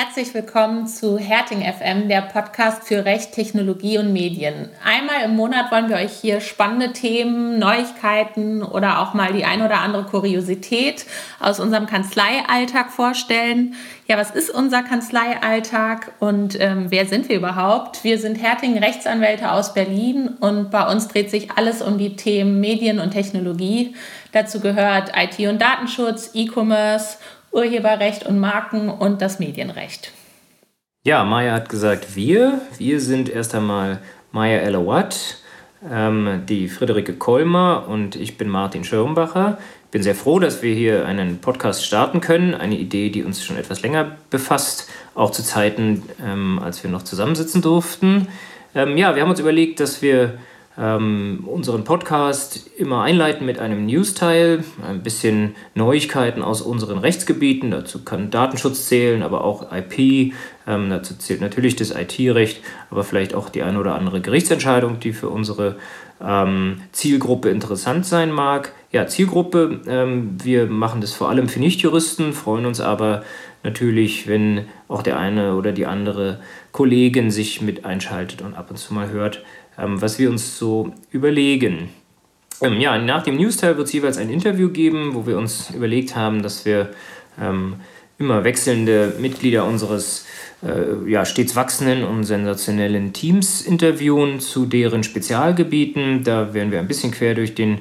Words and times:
Herzlich 0.00 0.32
willkommen 0.32 0.86
zu 0.86 1.18
Herting 1.18 1.60
FM, 1.60 2.08
der 2.08 2.20
Podcast 2.20 2.86
für 2.86 3.04
Recht, 3.04 3.32
Technologie 3.32 3.98
und 3.98 4.12
Medien. 4.12 4.68
Einmal 4.84 5.24
im 5.24 5.34
Monat 5.34 5.72
wollen 5.72 5.88
wir 5.88 5.96
euch 5.96 6.12
hier 6.12 6.40
spannende 6.40 6.92
Themen, 6.92 7.58
Neuigkeiten 7.58 8.62
oder 8.62 9.00
auch 9.00 9.12
mal 9.12 9.32
die 9.32 9.44
ein 9.44 9.60
oder 9.60 9.80
andere 9.80 10.04
Kuriosität 10.04 11.04
aus 11.40 11.58
unserem 11.58 11.86
Kanzleialltag 11.86 12.92
vorstellen. 12.92 13.74
Ja, 14.06 14.16
was 14.16 14.30
ist 14.30 14.50
unser 14.50 14.84
Kanzleialltag 14.84 16.12
und 16.20 16.56
ähm, 16.60 16.86
wer 16.90 17.06
sind 17.06 17.28
wir 17.28 17.34
überhaupt? 17.34 18.04
Wir 18.04 18.18
sind 18.18 18.36
Herting 18.36 18.78
Rechtsanwälte 18.78 19.50
aus 19.50 19.74
Berlin 19.74 20.28
und 20.38 20.70
bei 20.70 20.88
uns 20.88 21.08
dreht 21.08 21.28
sich 21.28 21.50
alles 21.56 21.82
um 21.82 21.98
die 21.98 22.14
Themen 22.14 22.60
Medien 22.60 23.00
und 23.00 23.10
Technologie. 23.10 23.96
Dazu 24.30 24.60
gehört 24.60 25.10
IT 25.16 25.40
und 25.48 25.60
Datenschutz, 25.60 26.30
E-Commerce 26.34 27.16
Urheberrecht 27.52 28.26
und 28.26 28.38
Marken 28.38 28.88
und 28.88 29.22
das 29.22 29.38
Medienrecht. 29.38 30.12
Ja, 31.04 31.24
Maya 31.24 31.54
hat 31.54 31.68
gesagt, 31.68 32.16
wir. 32.16 32.60
Wir 32.76 33.00
sind 33.00 33.28
erst 33.28 33.54
einmal 33.54 34.00
Maya 34.32 34.58
Elawat, 34.58 35.38
ähm, 35.90 36.42
die 36.46 36.68
Friederike 36.68 37.14
Kolmer 37.14 37.86
und 37.88 38.16
ich 38.16 38.36
bin 38.36 38.48
Martin 38.48 38.84
Schirmbacher. 38.84 39.58
Ich 39.84 39.90
bin 39.90 40.02
sehr 40.02 40.14
froh, 40.14 40.38
dass 40.38 40.60
wir 40.60 40.74
hier 40.74 41.06
einen 41.06 41.38
Podcast 41.38 41.84
starten 41.84 42.20
können. 42.20 42.54
Eine 42.54 42.76
Idee, 42.76 43.08
die 43.08 43.24
uns 43.24 43.42
schon 43.42 43.56
etwas 43.56 43.80
länger 43.80 44.16
befasst, 44.28 44.90
auch 45.14 45.30
zu 45.30 45.42
Zeiten, 45.42 46.02
ähm, 46.22 46.60
als 46.62 46.82
wir 46.82 46.90
noch 46.90 47.04
zusammensitzen 47.04 47.62
durften. 47.62 48.28
Ähm, 48.74 48.98
ja, 48.98 49.14
wir 49.14 49.22
haben 49.22 49.30
uns 49.30 49.40
überlegt, 49.40 49.80
dass 49.80 50.02
wir 50.02 50.34
ähm, 50.78 51.44
unseren 51.46 51.84
Podcast 51.84 52.70
immer 52.76 53.02
einleiten 53.02 53.44
mit 53.44 53.58
einem 53.58 53.86
News-Teil, 53.86 54.62
ein 54.86 55.02
bisschen 55.02 55.56
Neuigkeiten 55.74 56.42
aus 56.42 56.62
unseren 56.62 56.98
Rechtsgebieten. 56.98 57.70
Dazu 57.72 58.04
kann 58.04 58.30
Datenschutz 58.30 58.86
zählen, 58.86 59.22
aber 59.22 59.42
auch 59.44 59.72
IP. 59.72 60.34
Ähm, 60.66 60.90
dazu 60.90 61.16
zählt 61.16 61.40
natürlich 61.40 61.74
das 61.74 61.90
IT-Recht, 61.90 62.60
aber 62.90 63.02
vielleicht 63.02 63.34
auch 63.34 63.48
die 63.48 63.62
eine 63.62 63.80
oder 63.80 63.96
andere 63.96 64.20
Gerichtsentscheidung, 64.20 65.00
die 65.00 65.12
für 65.12 65.30
unsere 65.30 65.76
ähm, 66.24 66.82
Zielgruppe 66.92 67.50
interessant 67.50 68.06
sein 68.06 68.30
mag. 68.30 68.72
Ja, 68.92 69.06
Zielgruppe, 69.06 69.80
ähm, 69.88 70.36
wir 70.42 70.66
machen 70.66 71.00
das 71.00 71.12
vor 71.12 71.28
allem 71.28 71.48
für 71.48 71.60
Nichtjuristen, 71.60 72.32
freuen 72.32 72.66
uns 72.66 72.80
aber 72.80 73.24
natürlich, 73.64 74.28
wenn 74.28 74.66
auch 74.86 75.02
der 75.02 75.18
eine 75.18 75.56
oder 75.56 75.72
die 75.72 75.86
andere 75.86 76.40
Kollegin 76.70 77.30
sich 77.30 77.60
mit 77.60 77.84
einschaltet 77.84 78.42
und 78.42 78.54
ab 78.54 78.70
und 78.70 78.76
zu 78.76 78.94
mal 78.94 79.10
hört, 79.10 79.42
was 79.78 80.18
wir 80.18 80.30
uns 80.30 80.58
so 80.58 80.92
überlegen. 81.10 81.88
Ähm, 82.60 82.80
ja, 82.80 82.98
nach 82.98 83.22
dem 83.22 83.36
News-Teil 83.36 83.76
wird 83.76 83.86
es 83.86 83.92
jeweils 83.92 84.18
ein 84.18 84.30
Interview 84.30 84.70
geben, 84.70 85.14
wo 85.14 85.26
wir 85.26 85.38
uns 85.38 85.70
überlegt 85.70 86.16
haben, 86.16 86.42
dass 86.42 86.64
wir 86.64 86.90
ähm, 87.40 87.76
immer 88.18 88.42
wechselnde 88.42 89.14
Mitglieder 89.20 89.64
unseres 89.64 90.26
äh, 90.62 91.08
ja, 91.08 91.24
stets 91.24 91.54
wachsenden 91.54 92.02
und 92.02 92.24
sensationellen 92.24 93.12
Teams 93.12 93.62
interviewen 93.62 94.40
zu 94.40 94.66
deren 94.66 95.04
Spezialgebieten. 95.04 96.24
Da 96.24 96.52
werden 96.52 96.72
wir 96.72 96.80
ein 96.80 96.88
bisschen 96.88 97.12
quer 97.12 97.34
durch 97.34 97.54
den 97.54 97.78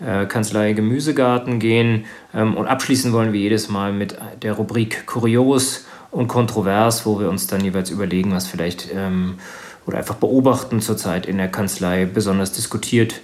äh, 0.00 0.24
Kanzlei 0.24 0.72
Gemüsegarten 0.72 1.58
gehen 1.58 2.06
ähm, 2.32 2.56
und 2.56 2.66
abschließen 2.66 3.12
wollen 3.12 3.34
wir 3.34 3.40
jedes 3.40 3.68
Mal 3.68 3.92
mit 3.92 4.16
der 4.42 4.54
Rubrik 4.54 5.06
Kurios 5.06 5.84
und 6.14 6.28
Kontrovers, 6.28 7.04
wo 7.04 7.18
wir 7.18 7.28
uns 7.28 7.48
dann 7.48 7.62
jeweils 7.62 7.90
überlegen, 7.90 8.32
was 8.32 8.46
vielleicht 8.46 8.88
ähm, 8.94 9.38
oder 9.84 9.98
einfach 9.98 10.14
beobachten 10.14 10.80
zurzeit 10.80 11.26
in 11.26 11.36
der 11.36 11.50
Kanzlei 11.50 12.06
besonders 12.06 12.52
diskutiert 12.52 13.20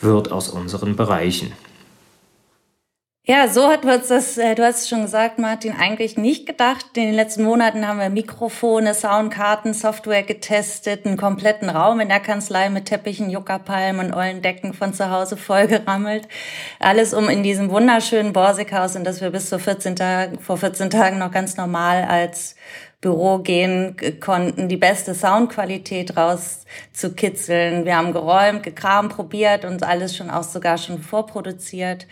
wird 0.00 0.32
aus 0.32 0.48
unseren 0.48 0.96
Bereichen. 0.96 1.52
Ja, 3.30 3.46
so 3.46 3.68
hat 3.68 3.84
uns 3.84 4.08
das, 4.08 4.38
äh, 4.38 4.56
du 4.56 4.64
hast 4.64 4.80
es 4.80 4.88
schon 4.88 5.02
gesagt, 5.02 5.38
Martin, 5.38 5.72
eigentlich 5.78 6.16
nicht 6.16 6.46
gedacht. 6.46 6.84
In 6.96 7.04
den 7.04 7.14
letzten 7.14 7.44
Monaten 7.44 7.86
haben 7.86 8.00
wir 8.00 8.10
Mikrofone, 8.10 8.92
Soundkarten, 8.92 9.72
Software 9.72 10.24
getestet, 10.24 11.06
einen 11.06 11.16
kompletten 11.16 11.68
Raum 11.70 12.00
in 12.00 12.08
der 12.08 12.18
Kanzlei 12.18 12.70
mit 12.70 12.86
Teppichen, 12.86 13.30
Juckerpalmen 13.30 14.06
und 14.06 14.14
Eulendecken 14.14 14.74
von 14.74 14.94
zu 14.94 15.12
Hause 15.12 15.36
vollgerammelt. 15.36 16.26
Alles 16.80 17.14
um 17.14 17.28
in 17.28 17.44
diesem 17.44 17.70
wunderschönen 17.70 18.32
Borsighaus, 18.32 18.96
in 18.96 19.04
das 19.04 19.20
wir 19.20 19.30
bis 19.30 19.48
zu 19.48 19.60
14 19.60 19.94
Tagen, 19.94 20.40
vor 20.40 20.56
14 20.56 20.90
Tagen 20.90 21.18
noch 21.18 21.30
ganz 21.30 21.56
normal 21.56 22.06
als 22.06 22.56
Büro 23.00 23.38
gehen 23.38 23.96
konnten, 24.20 24.68
die 24.68 24.76
beste 24.76 25.14
Soundqualität 25.14 26.16
rauszukitzeln. 26.16 27.86
Wir 27.86 27.96
haben 27.96 28.12
geräumt, 28.12 28.62
gekramt, 28.62 29.14
probiert 29.14 29.64
und 29.64 29.82
alles 29.82 30.16
schon 30.16 30.30
auch 30.30 30.42
sogar 30.42 30.76
schon 30.76 31.00
vorproduziert. 31.00 32.06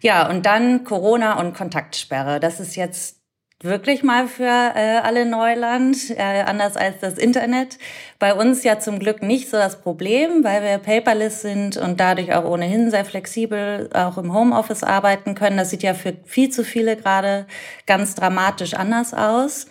Ja, 0.00 0.28
und 0.30 0.46
dann 0.46 0.84
Corona 0.84 1.40
und 1.40 1.54
Kontaktsperre. 1.54 2.38
Das 2.38 2.60
ist 2.60 2.76
jetzt 2.76 3.18
wirklich 3.60 4.04
mal 4.04 4.28
für 4.28 4.44
äh, 4.44 4.98
alle 5.02 5.26
Neuland, 5.26 6.10
äh, 6.10 6.42
anders 6.42 6.76
als 6.76 7.00
das 7.00 7.18
Internet. 7.18 7.78
Bei 8.20 8.32
uns 8.32 8.62
ja 8.62 8.78
zum 8.78 9.00
Glück 9.00 9.22
nicht 9.22 9.50
so 9.50 9.56
das 9.56 9.80
Problem, 9.80 10.44
weil 10.44 10.62
wir 10.62 10.78
paperless 10.78 11.42
sind 11.42 11.76
und 11.76 11.98
dadurch 11.98 12.32
auch 12.34 12.44
ohnehin 12.44 12.92
sehr 12.92 13.04
flexibel 13.04 13.90
auch 13.92 14.16
im 14.16 14.32
Homeoffice 14.32 14.84
arbeiten 14.84 15.34
können. 15.34 15.56
Das 15.56 15.70
sieht 15.70 15.82
ja 15.82 15.94
für 15.94 16.14
viel 16.24 16.50
zu 16.50 16.62
viele 16.62 16.96
gerade 16.96 17.46
ganz 17.86 18.14
dramatisch 18.14 18.74
anders 18.74 19.12
aus. 19.12 19.66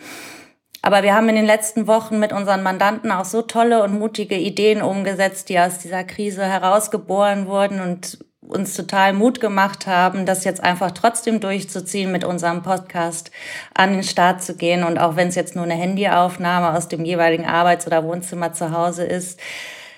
Aber 0.88 1.04
wir 1.04 1.14
haben 1.14 1.28
in 1.28 1.36
den 1.36 1.46
letzten 1.46 1.86
Wochen 1.86 2.18
mit 2.18 2.32
unseren 2.32 2.64
Mandanten 2.64 3.12
auch 3.12 3.26
so 3.26 3.42
tolle 3.42 3.84
und 3.84 4.00
mutige 4.00 4.38
Ideen 4.38 4.82
umgesetzt, 4.82 5.50
die 5.50 5.60
aus 5.60 5.80
dieser 5.80 6.06
Krise 6.06 6.46
herausgeboren 6.46 7.46
wurden 7.46 7.82
und 7.82 8.20
uns 8.40 8.74
total 8.74 9.12
Mut 9.12 9.42
gemacht 9.42 9.86
haben, 9.86 10.26
das 10.26 10.46
jetzt 10.46 10.64
einfach 10.64 10.92
trotzdem 10.92 11.42
durchzuziehen, 11.42 12.10
mit 12.10 12.24
unserem 12.24 12.64
Podcast 12.64 13.32
an 13.74 13.92
den 13.92 14.04
Start 14.04 14.42
zu 14.42 14.56
gehen. 14.56 14.86
Und 14.86 14.98
auch 14.98 15.18
wenn 15.18 15.28
es 15.28 15.36
jetzt 15.36 15.58
nur 15.58 15.66
eine 15.66 15.74
Handyaufnahme 15.74 16.78
aus 16.78 16.88
dem 16.88 17.04
jeweiligen 17.04 17.46
Arbeits- 17.46 17.86
oder 17.86 18.06
Wohnzimmer 18.06 18.54
zu 18.54 18.72
Hause 18.72 19.04
ist. 19.04 19.42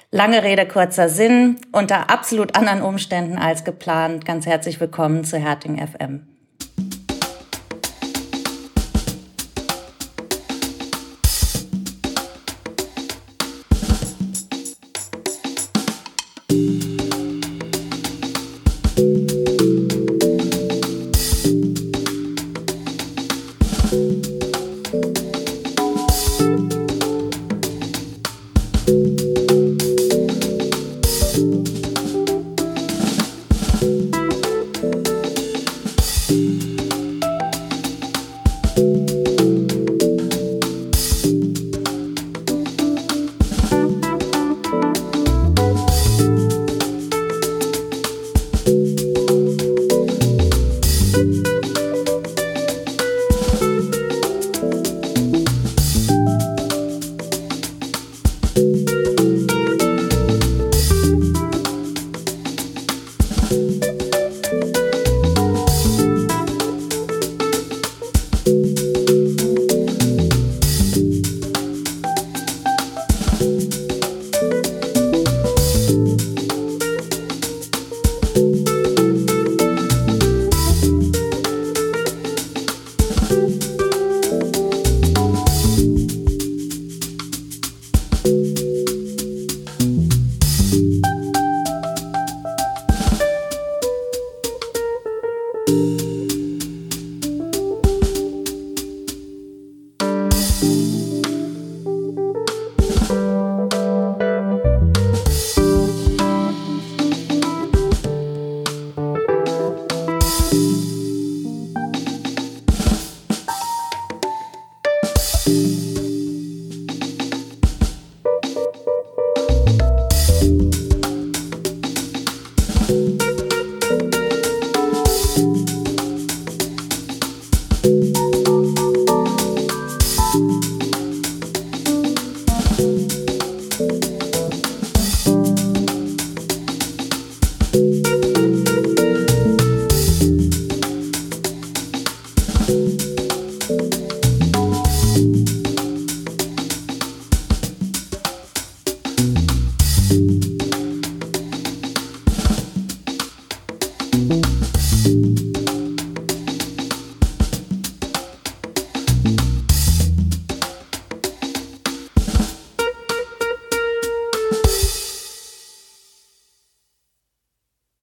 Lange 0.09 0.41
Rede, 0.41 0.67
kurzer 0.67 1.07
Sinn. 1.07 1.57
Unter 1.71 2.09
absolut 2.09 2.55
anderen 2.55 2.81
Umständen 2.81 3.37
als 3.37 3.63
geplant. 3.63 4.25
Ganz 4.25 4.47
herzlich 4.47 4.79
willkommen 4.79 5.23
zu 5.23 5.37
Herting 5.37 5.77
FM. 5.77 6.38